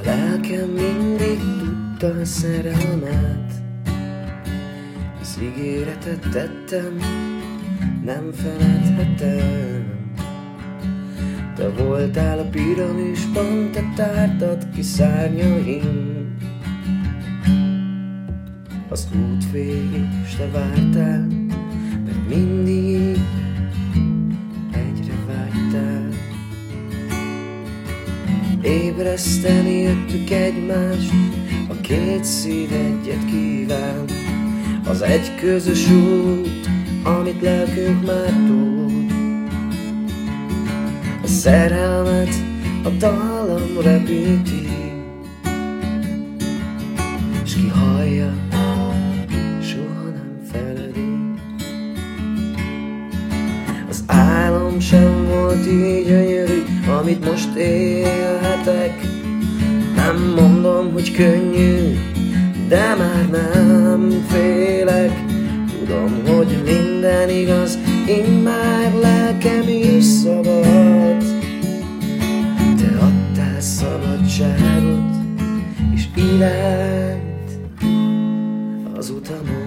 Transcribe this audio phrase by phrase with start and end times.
[0.00, 1.38] A lelkem mindig
[2.00, 3.52] tudta a szerelmet.
[5.20, 6.96] Az ígéretet tettem,
[8.04, 10.08] nem feledhetem.
[11.54, 16.36] Te voltál a piramisban, te tártad ki szárnyaim.
[18.88, 21.26] Az út végig, s te vártál,
[28.62, 31.10] Ébreszteni jöttük egymást,
[31.68, 34.04] a két szív egyet kíván.
[34.88, 36.68] Az egy közös út,
[37.02, 39.12] amit lelkünk már tud.
[41.22, 42.34] A szerelmet
[42.84, 44.68] a dallam repíti
[47.44, 48.32] S ki hallja,
[49.62, 51.34] soha nem feledi.
[53.88, 56.39] Az álom sem volt így gyönyörű,
[57.00, 59.00] amit most élhetek.
[59.94, 61.98] Nem mondom, hogy könnyű,
[62.68, 65.24] de már nem félek.
[65.78, 71.24] Tudom, hogy minden igaz, én már lelkem is szabad.
[72.76, 75.14] Te adtál szabadságot
[75.94, 77.50] és irányt
[78.96, 79.59] az utamon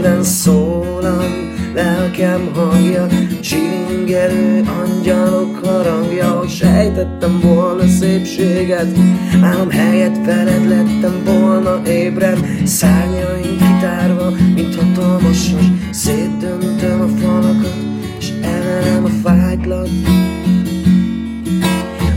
[0.00, 3.06] Minden szólam, lelkem hangja
[3.40, 8.98] Csilingelő angyalok harangja Hogy sejtettem volna szépséget
[9.42, 15.50] Álom helyett veled lettem volna ébren Szárnyaink kitárva, mint hatalmas
[15.90, 17.76] Szétdöntöm a falakat
[18.18, 19.88] És emelem a fájtlat.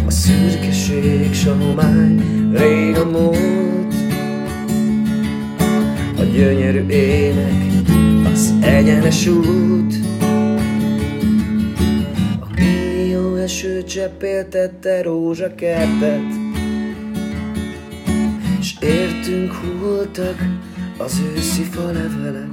[0.06, 2.16] A szürkeség, s a homály
[2.54, 3.53] Rég a múlt
[6.34, 7.54] gyönyörű ének
[8.34, 9.94] Az egyenes út.
[12.40, 16.22] A millió eső cseppéltette rózsakertet
[18.62, 20.36] S értünk hultak
[20.98, 22.52] az őszi falevelek.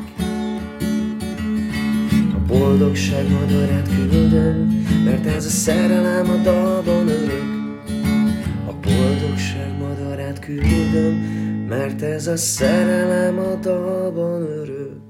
[2.34, 7.48] A boldogság madarát küldöm Mert ez a szerelem a dalban örök.
[8.66, 15.09] A boldogság madarát küldöm Mert ez a szerelem a dalban örök